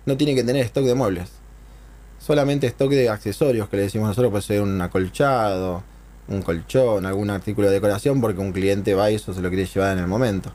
no 0.07 0.17
tiene 0.17 0.37
que 0.37 0.45
tener 0.45 0.65
stock 0.65 0.85
de 0.85 0.95
muebles 0.95 1.43
solamente 2.25 2.69
stock 2.69 2.91
de 2.91 3.09
accesorios 3.09 3.69
que 3.69 3.77
le 3.77 3.83
decimos 3.85 4.09
nosotros, 4.09 4.31
puede 4.31 4.43
ser 4.43 4.63
un 4.63 4.81
acolchado, 4.81 5.83
un 6.29 6.43
colchón, 6.43 7.05
algún 7.05 7.31
artículo 7.31 7.67
de 7.67 7.75
decoración, 7.75 8.21
porque 8.21 8.41
un 8.41 8.53
cliente 8.53 8.95
va 8.95 9.11
y 9.11 9.17
eso 9.17 9.35
se 9.35 9.43
lo 9.43 9.49
quiere 9.49 9.67
llevar 9.67 9.97
en 9.97 9.99
el 9.99 10.07
momento. 10.07 10.53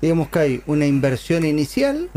Digamos 0.00 0.28
que 0.28 0.38
hay 0.38 0.62
una 0.66 0.86
inversión 0.86 1.44
inicial 1.44 2.08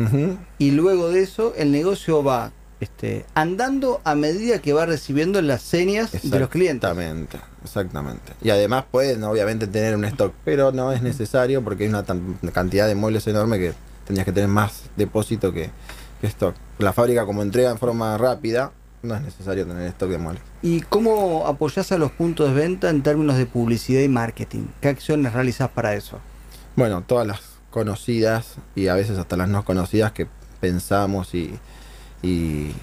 y 0.58 0.72
luego 0.72 1.10
de 1.10 1.22
eso 1.22 1.54
el 1.58 1.72
negocio 1.72 2.24
va 2.24 2.52
este, 2.82 3.26
andando 3.36 4.02
a 4.04 4.16
medida 4.16 4.60
que 4.60 4.74
va 4.74 4.88
recibiendo 4.88 5.40
las 5.42 5.62
señas 5.62 6.12
de 6.12 6.40
los 6.40 6.50
clientes. 6.50 6.90
Exactamente, 6.90 7.38
exactamente. 7.64 8.34
Y 8.42 8.50
además 8.50 8.86
pueden 8.90 9.24
obviamente 9.24 9.68
tener 9.68 9.96
un 9.96 10.04
stock, 10.06 10.34
pero 10.44 10.72
no 10.72 10.92
es 10.92 11.04
necesario 11.04 11.64
porque 11.64 11.84
hay 11.84 11.90
una 11.90 12.04
cantidad 12.52 12.88
de 12.88 12.96
muebles 12.96 13.28
enorme 13.28 13.60
que 13.60 13.74
tendrías 14.06 14.26
que 14.26 14.32
tener 14.32 14.50
más 14.50 14.84
depósito 14.96 15.54
que, 15.54 15.70
que 16.20 16.28
stock. 16.28 16.56
La 16.80 16.92
fábrica 16.92 17.24
como 17.26 17.44
entrega 17.44 17.70
en 17.70 17.78
forma 17.78 18.18
rápida, 18.18 18.72
no 19.04 19.16
es 19.16 19.22
necesario 19.22 19.66
tener 19.68 19.88
stock 19.90 20.10
de 20.10 20.18
muebles. 20.18 20.44
¿Y 20.64 20.82
cómo 20.82 21.46
apoyás 21.46 21.92
a 21.92 22.00
los 22.00 22.12
puntos 22.12 22.50
de 22.50 22.56
venta 22.56 22.90
en 22.90 23.04
términos 23.04 23.38
de 23.38 23.46
publicidad 23.46 24.02
y 24.02 24.10
marketing? 24.10 24.66
¿Qué 24.82 24.90
acciones 24.90 25.34
realizas 25.34 25.70
para 25.70 25.94
eso? 25.94 26.18
Bueno, 26.76 27.04
todas 27.06 27.28
las 27.28 27.50
conocidas 27.72 28.58
y 28.75 28.88
a 28.88 28.94
veces 28.94 29.18
hasta 29.18 29.38
las 29.38 29.50
no 29.50 29.66
conocidas 29.66 30.12
que 30.12 30.28
pensamos 30.60 31.34
y, 31.34 31.58
y, 32.22 32.74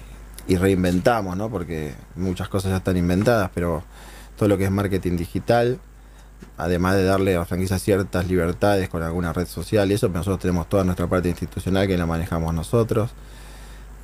reinventamos, 0.49 1.37
¿no? 1.37 1.49
Porque 1.49 1.93
muchas 2.15 2.49
cosas 2.49 2.71
ya 2.71 2.77
están 2.77 2.97
inventadas, 2.97 3.51
pero 3.53 3.83
todo 4.35 4.49
lo 4.49 4.57
que 4.57 4.65
es 4.65 4.71
marketing 4.71 5.15
digital, 5.15 5.79
además 6.57 6.95
de 6.95 7.03
darle 7.03 7.35
a 7.35 7.39
la 7.39 7.45
franquicia 7.45 7.77
ciertas 7.79 8.27
libertades 8.27 8.89
con 8.89 9.03
alguna 9.03 9.31
red 9.31 9.47
social 9.47 9.89
y 9.91 9.93
eso, 9.93 10.07
pero 10.07 10.19
nosotros 10.19 10.39
tenemos 10.39 10.67
toda 10.67 10.83
nuestra 10.83 11.07
parte 11.07 11.29
institucional 11.29 11.87
que 11.87 11.97
la 11.97 12.05
manejamos 12.05 12.53
nosotros. 12.53 13.11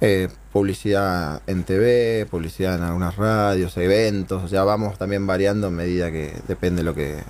Eh, 0.02 0.30
publicidad 0.52 1.42
en 1.48 1.64
TV, 1.64 2.28
publicidad 2.30 2.76
en 2.76 2.84
algunas 2.84 3.16
radios, 3.16 3.76
eventos, 3.78 4.44
o 4.44 4.48
sea, 4.48 4.64
vamos 4.64 4.98
también 4.98 5.26
variando 5.26 5.68
en 5.68 5.76
medida 5.76 6.12
que 6.12 6.38
depende 6.48 6.84
lo 6.84 6.94
que 6.94 7.24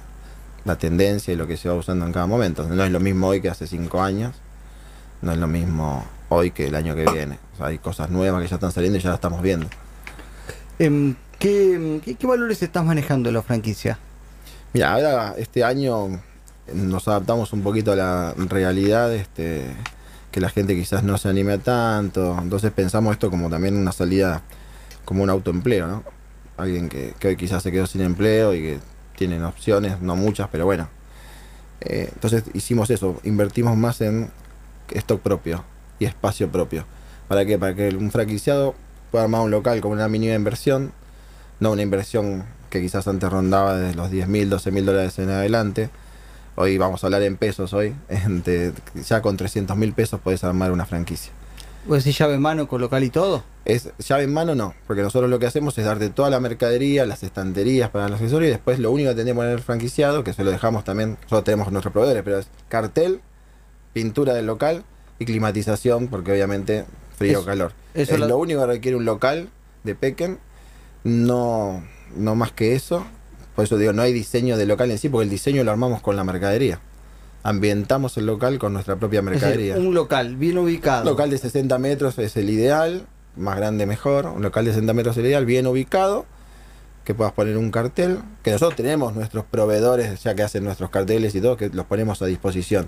la 0.65 0.77
tendencia 0.77 1.33
y 1.33 1.37
lo 1.37 1.47
que 1.47 1.55
se 1.57 1.69
va 1.69 1.75
usando 1.75 2.05
en 2.05 2.11
cada 2.11 2.25
momento. 2.25 2.67
No 2.67 2.83
es 2.83 2.91
lo 2.91 2.99
mismo 2.99 3.27
hoy 3.27 3.41
que 3.41 3.49
hace 3.49 3.67
cinco 3.67 4.01
años, 4.01 4.35
no 5.21 5.31
es 5.31 5.37
lo 5.37 5.47
mismo 5.47 6.05
hoy 6.29 6.51
que 6.51 6.67
el 6.67 6.75
año 6.75 6.95
que 6.95 7.05
viene. 7.05 7.39
O 7.53 7.57
sea, 7.57 7.67
hay 7.67 7.77
cosas 7.77 8.09
nuevas 8.09 8.41
que 8.41 8.49
ya 8.49 8.55
están 8.55 8.71
saliendo 8.71 8.97
y 8.97 9.01
ya 9.01 9.09
las 9.09 9.17
estamos 9.17 9.41
viendo. 9.41 9.67
Em, 10.79 11.15
¿qué, 11.39 12.01
qué, 12.03 12.15
qué 12.15 12.27
valores 12.27 12.61
estás 12.61 12.83
manejando 12.83 13.29
en 13.29 13.35
la 13.35 13.41
franquicia? 13.43 13.99
Mira, 14.73 14.93
ahora 14.93 15.35
este 15.37 15.63
año 15.63 16.19
nos 16.73 17.07
adaptamos 17.07 17.53
un 17.53 17.61
poquito 17.61 17.91
a 17.91 17.95
la 17.95 18.33
realidad, 18.35 19.13
este, 19.13 19.67
que 20.31 20.41
la 20.41 20.49
gente 20.49 20.75
quizás 20.75 21.03
no 21.03 21.17
se 21.17 21.29
anime 21.29 21.53
a 21.53 21.57
tanto. 21.59 22.37
Entonces 22.41 22.71
pensamos 22.71 23.13
esto 23.13 23.29
como 23.29 23.49
también 23.49 23.77
una 23.77 23.91
salida, 23.91 24.41
como 25.05 25.23
un 25.23 25.29
autoempleo, 25.29 25.87
¿no? 25.87 26.03
Alguien 26.57 26.89
que, 26.89 27.13
que 27.19 27.27
hoy 27.29 27.37
quizás 27.37 27.61
se 27.61 27.71
quedó 27.71 27.85
sin 27.85 28.01
empleo 28.01 28.53
y 28.53 28.61
que 28.61 28.79
tienen 29.15 29.43
opciones, 29.43 30.01
no 30.01 30.15
muchas, 30.15 30.47
pero 30.49 30.65
bueno. 30.65 30.89
Eh, 31.81 32.09
entonces 32.13 32.43
hicimos 32.53 32.89
eso, 32.89 33.19
invertimos 33.23 33.77
más 33.77 34.01
en 34.01 34.31
stock 34.91 35.21
propio 35.21 35.63
y 35.99 36.05
espacio 36.05 36.51
propio. 36.51 36.85
¿Para 37.27 37.45
qué? 37.45 37.57
Para 37.57 37.75
que 37.75 37.89
un 37.89 38.11
franquiciado 38.11 38.75
pueda 39.11 39.25
armar 39.25 39.41
un 39.41 39.51
local 39.51 39.81
con 39.81 39.91
una 39.91 40.07
mínima 40.07 40.35
inversión, 40.35 40.91
no 41.59 41.71
una 41.71 41.81
inversión 41.81 42.45
que 42.69 42.81
quizás 42.81 43.07
antes 43.07 43.29
rondaba 43.29 43.77
desde 43.77 43.95
los 43.95 44.11
10 44.11 44.27
mil, 44.27 44.49
12 44.49 44.71
mil 44.71 44.85
dólares 44.85 45.17
en 45.19 45.29
adelante. 45.29 45.89
Hoy 46.55 46.77
vamos 46.77 47.03
a 47.03 47.07
hablar 47.07 47.23
en 47.23 47.37
pesos 47.37 47.73
hoy, 47.73 47.95
ya 49.07 49.21
con 49.21 49.37
300 49.37 49.75
mil 49.77 49.93
pesos 49.93 50.19
puedes 50.21 50.43
armar 50.43 50.71
una 50.71 50.85
franquicia. 50.85 51.31
¿Vos 51.87 52.03
decís 52.03 52.17
llave 52.17 52.33
en 52.35 52.41
mano 52.41 52.67
con 52.67 52.81
local 52.81 53.03
y 53.03 53.09
todo? 53.09 53.43
Es 53.63 53.89
llave 53.99 54.23
en 54.23 54.33
mano 54.33 54.55
no, 54.55 54.73
porque 54.87 55.01
nosotros 55.03 55.29
lo 55.29 55.37
que 55.39 55.45
hacemos 55.45 55.77
es 55.77 55.85
darte 55.85 56.09
toda 56.09 56.29
la 56.29 56.39
mercadería, 56.39 57.05
las 57.05 57.21
estanterías 57.23 57.89
para 57.91 58.09
los 58.09 58.19
accesorios 58.19 58.49
y 58.49 58.51
después 58.53 58.79
lo 58.79 58.91
único 58.91 59.09
que 59.11 59.15
tenemos 59.15 59.45
en 59.45 59.51
el 59.51 59.59
franquiciado, 59.59 60.23
que 60.23 60.33
se 60.33 60.43
lo 60.43 60.51
dejamos 60.51 60.83
también, 60.83 61.11
nosotros 61.23 61.43
tenemos 61.43 61.71
nuestros 61.71 61.91
proveedores, 61.93 62.23
pero 62.23 62.39
es 62.39 62.47
cartel, 62.69 63.21
pintura 63.93 64.33
del 64.33 64.47
local 64.47 64.83
y 65.19 65.25
climatización, 65.25 66.07
porque 66.07 66.31
obviamente 66.31 66.85
frío 67.17 67.41
o 67.41 67.45
calor. 67.45 67.73
eso 67.93 68.13
es 68.15 68.19
lo- 68.19 68.27
lo 68.27 68.37
único 68.37 68.61
que 68.61 68.67
requiere 68.67 68.97
un 68.97 69.05
local 69.05 69.49
de 69.83 69.95
Pequen, 69.95 70.39
no, 71.03 71.83
no 72.15 72.35
más 72.35 72.51
que 72.51 72.73
eso. 72.75 73.05
Por 73.55 73.63
eso 73.63 73.77
digo, 73.77 73.93
no 73.93 74.01
hay 74.01 74.11
diseño 74.11 74.57
de 74.57 74.65
local 74.65 74.91
en 74.91 74.97
sí, 74.97 75.07
porque 75.07 75.23
el 75.25 75.29
diseño 75.29 75.63
lo 75.63 75.71
armamos 75.71 76.01
con 76.01 76.15
la 76.15 76.23
mercadería. 76.23 76.79
Ambientamos 77.45 78.17
el 78.17 78.25
local 78.25 78.57
con 78.57 78.73
nuestra 78.73 78.95
propia 78.95 79.19
Es 79.19 79.25
decir, 79.25 79.39
mercadería. 79.39 79.75
un 79.75 79.93
local 79.93 80.35
bien 80.35 80.57
ubicado. 80.57 81.03
Un 81.03 81.09
local 81.09 81.29
de 81.29 81.37
60 81.37 81.77
metros 81.77 82.17
es 82.17 82.35
el 82.37 82.49
ideal, 82.49 83.05
más 83.35 83.55
grande 83.57 83.85
mejor. 83.85 84.25
Un 84.25 84.41
local 84.41 84.65
de 84.65 84.71
60 84.71 84.91
metros 84.93 85.15
es 85.15 85.19
el 85.19 85.27
ideal, 85.27 85.45
bien 85.45 85.67
ubicado, 85.67 86.25
que 87.03 87.13
puedas 87.13 87.33
poner 87.33 87.55
un 87.57 87.69
cartel, 87.69 88.17
que 88.41 88.49
nosotros 88.49 88.75
tenemos 88.75 89.13
nuestros 89.13 89.45
proveedores 89.45 90.23
ya 90.23 90.33
que 90.33 90.41
hacen 90.41 90.63
nuestros 90.63 90.89
carteles 90.89 91.35
y 91.35 91.41
todo, 91.41 91.55
que 91.55 91.69
los 91.69 91.85
ponemos 91.85 92.19
a 92.23 92.25
disposición. 92.25 92.87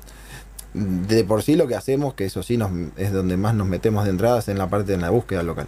De 0.74 1.24
por 1.24 1.44
sí 1.44 1.56
lo 1.56 1.68
que 1.68 1.76
hacemos, 1.76 2.16
que 2.16 2.26
eso 2.26 2.42
sí 2.42 2.58
nos, 2.58 2.72
es 2.98 3.14
donde 3.14 3.38
más 3.38 3.54
nos 3.54 3.68
metemos 3.68 4.06
de 4.06 4.10
entradas 4.10 4.48
en 4.48 4.58
la 4.58 4.68
parte 4.68 4.94
de 4.94 4.98
la 4.98 5.12
búsqueda 5.12 5.44
local. 5.44 5.68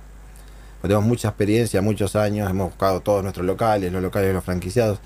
Porque 0.81 0.93
tenemos 0.93 1.07
mucha 1.07 1.27
experiencia, 1.27 1.83
muchos 1.83 2.15
años, 2.15 2.49
hemos 2.49 2.69
buscado 2.69 3.01
todos 3.01 3.21
nuestros 3.21 3.45
locales, 3.45 3.93
los 3.93 4.01
locales 4.01 4.29
de 4.29 4.33
los 4.33 4.43
franquiciados, 4.43 4.97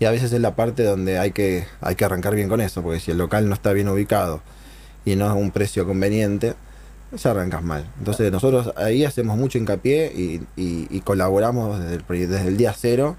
y 0.00 0.04
a 0.04 0.10
veces 0.10 0.32
es 0.32 0.40
la 0.40 0.54
parte 0.54 0.84
donde 0.84 1.18
hay 1.18 1.32
que, 1.32 1.66
hay 1.80 1.96
que 1.96 2.04
arrancar 2.04 2.34
bien 2.34 2.48
con 2.48 2.60
eso, 2.60 2.82
porque 2.82 3.00
si 3.00 3.10
el 3.10 3.18
local 3.18 3.48
no 3.48 3.54
está 3.54 3.72
bien 3.72 3.88
ubicado 3.88 4.42
y 5.04 5.16
no 5.16 5.26
es 5.26 5.32
un 5.32 5.50
precio 5.50 5.86
conveniente, 5.86 6.54
ya 7.16 7.30
arrancas 7.30 7.62
mal. 7.62 7.84
Entonces 7.98 8.30
nosotros 8.30 8.72
ahí 8.76 9.04
hacemos 9.04 9.36
mucho 9.36 9.58
hincapié 9.58 10.12
y, 10.56 11.00
colaboramos 11.00 11.80
desde 11.80 11.96
el, 11.96 12.28
desde 12.28 12.48
el 12.48 12.56
día 12.56 12.74
cero. 12.76 13.16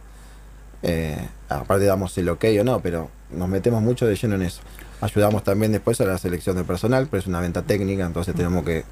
Eh, 0.82 1.18
aparte 1.50 1.86
damos 1.86 2.18
el 2.18 2.30
ok 2.30 2.46
o 2.62 2.64
no, 2.64 2.80
pero 2.80 3.10
nos 3.32 3.50
metemos 3.50 3.82
mucho 3.82 4.06
de 4.06 4.16
lleno 4.16 4.36
en 4.36 4.44
eso. 4.44 4.62
Ayudamos 5.02 5.44
también 5.44 5.72
después 5.72 6.00
a 6.02 6.06
la 6.06 6.18
selección 6.18 6.56
de 6.56 6.64
personal, 6.64 7.08
pero 7.10 7.20
es 7.20 7.28
una 7.28 7.42
venta 7.42 7.62
técnica, 7.62 8.06
entonces 8.06 8.36
tenemos 8.36 8.64
que 8.64 8.84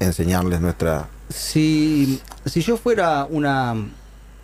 enseñarles 0.00 0.60
nuestra... 0.60 1.08
Si, 1.28 2.20
si 2.46 2.62
yo 2.62 2.76
fuera 2.76 3.26
una, 3.28 3.76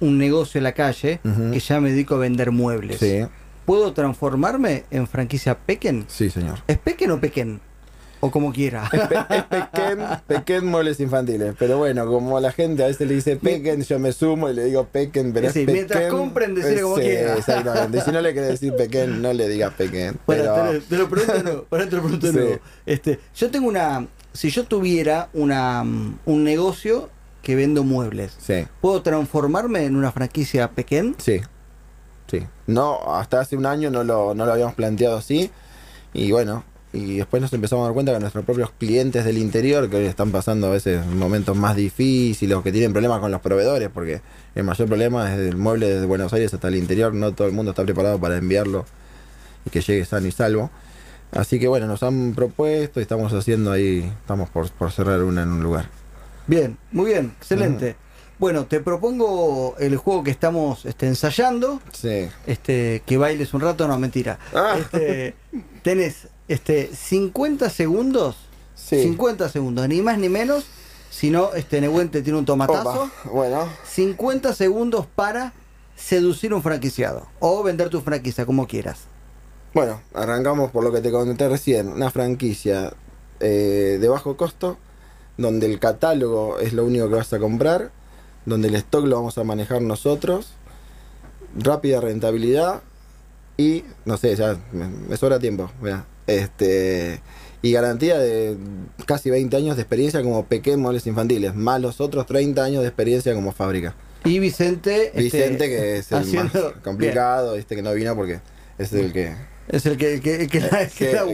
un 0.01 0.19
negocio 0.19 0.59
en 0.59 0.65
la 0.65 0.73
calle, 0.73 1.21
que 1.53 1.61
ya 1.61 1.81
me 1.81 1.91
dedico 1.91 2.15
a 2.17 2.19
vender 2.19 2.51
muebles, 2.51 2.99
Sí, 3.01 3.25
¿puedo 3.65 3.93
transformarme 3.93 4.85
en 4.91 5.07
franquicia 5.07 5.57
Pequen? 5.59 6.05
sí 6.09 6.31
señor. 6.31 6.59
¿Es 6.67 6.79
Pequen 6.79 7.11
o 7.13 7.21
Pequen? 7.21 7.61
O 8.21 8.31
como 8.31 8.55
quiera. 8.55 8.89
Pe- 8.91 9.37
es 9.37 9.43
Pequén, 9.45 9.99
Pequén 10.27 10.65
muebles 10.67 10.99
infantiles. 10.99 11.55
Pero 11.59 11.77
bueno, 11.77 12.07
como 12.07 12.41
la 12.41 12.53
gente 12.53 12.83
a 12.83 12.87
veces 12.87 13.07
le 13.07 13.15
dice 13.17 13.37
Pequén, 13.37 13.83
yo 13.83 13.99
me 13.99 14.13
sumo 14.13 14.49
y 14.49 14.55
le 14.55 14.65
digo 14.65 14.85
Pequén, 14.87 15.33
pero 15.35 15.51
Sí, 15.53 15.61
es 15.61 15.67
mientras 15.67 16.11
compren, 16.11 16.55
decirle 16.55 16.81
como 16.83 16.97
Sí, 16.97 17.03
quiera. 17.03 17.37
Exactamente. 17.37 18.01
Si 18.01 18.11
no 18.13 18.23
le 18.23 18.33
quiere 18.33 18.49
decir 18.49 18.75
Pequén, 18.77 19.21
no 19.21 19.31
le 19.35 19.47
digas 19.47 19.75
Pequén. 19.75 20.17
Bueno, 20.27 20.43
Pero 20.43 20.55
te, 20.55 20.73
lo, 20.75 20.81
te 20.81 20.97
lo 20.97 21.09
pregunto 21.11 21.33
de 21.37 21.43
nuevo, 21.43 21.67
ahora 21.71 21.87
te 21.89 21.97
lo 21.97 22.03
pregunto 22.03 22.27
Sí. 22.29 22.33
nuevo. 22.33 22.59
Este, 22.87 23.21
yo 23.37 23.51
tengo 23.51 23.69
una. 23.69 24.07
Si 24.33 24.49
yo 24.51 24.65
tuviera 24.65 25.29
una, 25.35 25.85
mm, 25.85 26.19
un 26.25 26.45
negocio 26.45 27.11
que 27.45 27.55
vendo 27.55 27.85
muebles, 27.85 28.35
sí, 28.39 28.67
¿puedo 28.81 29.03
transformarme 29.03 29.85
en 29.85 29.95
una 29.95 30.11
franquicia 30.11 30.71
Pequen? 30.71 31.15
sí, 31.19 31.41
sí. 32.29 32.41
No, 32.67 33.15
hasta 33.15 33.41
hace 33.41 33.57
un 33.57 33.67
año 33.67 33.91
no 33.91 34.03
lo, 34.03 34.35
no 34.35 34.47
lo 34.47 34.53
habíamos 34.53 34.75
planteado 34.75 35.19
así. 35.19 35.51
Y 36.15 36.33
bueno, 36.33 36.65
y 36.95 37.17
después 37.19 37.43
nos 37.43 37.53
empezamos 37.53 37.83
a 37.83 37.87
dar 37.87 37.95
cuenta 37.95 38.13
que 38.15 38.21
nuestros 38.21 38.45
propios 38.45 38.71
clientes 38.79 39.25
del 39.25 39.37
interior, 39.37 39.91
que 39.91 39.97
hoy 39.97 40.05
están 40.07 40.31
pasando 40.31 40.69
a 40.69 40.71
veces 40.71 41.05
momentos 41.05 41.57
más 41.57 41.75
difíciles 41.75 42.57
o 42.57 42.63
que 42.63 42.71
tienen 42.71 42.93
problemas 42.93 43.19
con 43.21 43.33
los 43.33 43.41
proveedores, 43.41 43.91
porque 43.93 44.23
el 44.55 44.63
mayor 44.65 44.87
problema 44.87 45.33
es 45.33 45.39
el 45.39 45.57
mueble 45.57 45.91
desde 45.91 46.07
Buenos 46.07 46.33
Aires 46.33 46.55
hasta 46.55 46.69
el 46.69 46.77
interior, 46.77 47.13
no 47.13 47.33
todo 47.33 47.49
el 47.49 47.53
mundo 47.53 47.73
está 47.73 47.83
preparado 47.83 48.19
para 48.21 48.37
enviarlo 48.37 48.87
y 49.67 49.71
que 49.71 49.81
llegue 49.81 50.05
sano 50.05 50.27
y 50.29 50.33
salvo. 50.33 50.71
Así 51.33 51.59
que 51.59 51.67
bueno, 51.67 51.89
nos 51.89 52.03
han 52.05 52.33
propuesto 52.35 53.01
y 53.01 53.03
estamos 53.03 53.33
haciendo 53.33 53.73
ahí, 53.73 54.11
estamos 54.21 54.49
por, 54.51 54.71
por 54.71 54.93
cerrar 54.93 55.23
una 55.25 55.43
en 55.43 55.49
un 55.49 55.63
lugar. 55.65 55.89
Bien, 56.47 56.77
muy 56.93 57.13
bien, 57.13 57.35
excelente. 57.39 57.97
Bueno, 58.39 58.67
te 58.67 58.81
propongo 58.81 59.77
el 59.79 59.97
juego 59.97 60.25
que 60.25 60.31
estamos 60.31 60.85
este, 60.85 61.07
ensayando. 61.07 61.81
Sí. 61.93 62.29
Este, 62.47 63.03
que 63.07 63.17
bailes 63.17 63.55
un 63.55 63.61
rato, 63.61 63.87
no, 63.87 63.99
mentira. 63.99 64.39
Ah. 64.55 64.77
Este, 64.79 65.35
tenés 65.83 66.29
este, 66.49 66.91
50 66.95 67.71
segundos. 67.71 68.37
Sí. 68.75 69.03
50 69.03 69.49
segundos, 69.49 69.89
ni 69.89 70.03
más 70.03 70.19
ni 70.19 70.29
menos. 70.29 70.67
Si 71.11 71.31
no, 71.31 71.55
este 71.55 71.81
Nehuen 71.81 72.11
te 72.11 72.23
tiene 72.23 72.39
un 72.41 72.45
tomatazo. 72.45 73.05
Opa, 73.05 73.31
Bueno, 73.31 73.69
50 73.85 74.53
segundos 74.53 75.07
para 75.07 75.53
seducir 75.95 76.53
un 76.53 76.63
franquiciado. 76.63 77.29
O 77.39 77.63
vender 77.63 77.89
tu 77.89 78.01
franquicia, 78.01 78.45
como 78.45 78.67
quieras. 78.67 79.05
Bueno, 79.73 80.01
arrancamos 80.13 80.73
por 80.73 80.83
lo 80.83 80.93
que 80.93 81.01
te 81.01 81.11
comenté 81.11 81.49
recién, 81.49 81.89
una 81.89 82.11
franquicia 82.11 82.93
eh, 83.41 83.99
de 84.01 84.09
bajo 84.09 84.37
costo, 84.37 84.77
donde 85.37 85.67
el 85.67 85.79
catálogo 85.79 86.59
es 86.59 86.73
lo 86.73 86.85
único 86.85 87.09
que 87.09 87.15
vas 87.17 87.33
a 87.33 87.39
comprar, 87.39 87.91
donde 88.47 88.69
el 88.69 88.75
stock 88.77 89.05
lo 89.07 89.17
vamos 89.17 89.37
a 89.39 89.45
manejar 89.45 89.83
nosotros, 89.83 90.53
rápida 91.57 92.01
rentabilidad 92.01 92.83
y, 93.57 93.85
no 94.05 94.17
sé, 94.17 94.35
ya 94.37 94.57
me, 94.73 94.89
me 94.89 95.17
sobra 95.17 95.39
tiempo, 95.39 95.71
mirá, 95.81 96.05
este, 96.27 97.21
y 97.63 97.73
garantía 97.73 98.19
de 98.19 98.57
casi 99.07 99.31
20 99.31 99.57
años 99.57 99.77
de 99.77 99.83
experiencia 99.83 100.23
como 100.23 100.45
pequeños 100.47 100.81
muebles 100.81 101.07
infantiles, 101.07 101.55
más 101.55 101.81
los 101.81 102.01
otros 102.01 102.27
30 102.27 102.63
años 102.63 102.83
de 102.83 102.89
experiencia 102.89 103.35
como 103.35 103.53
fábrica. 103.53 103.95
Y 104.25 104.39
Vicente. 104.39 105.09
este, 105.09 105.21
Vicente, 105.23 105.69
que 105.69 105.99
es 105.99 106.11
el 106.13 106.19
haciendo- 106.19 106.73
más 106.73 106.83
complicado, 106.83 107.57
este 107.57 107.77
que 107.77 107.83
no 107.83 107.93
vino 107.93 108.15
porque 108.17 108.41
es 108.79 108.93
el 108.93 109.13
que 109.13 109.25
Bien, 109.25 109.37
es 109.69 109.87
el 109.87 109.97
que, 109.97 110.15
el 110.15 110.21
que, 110.21 110.43
el 110.43 110.49
que, 110.51 110.59
el 110.81 110.91
que 110.91 111.13
da. 111.13 111.25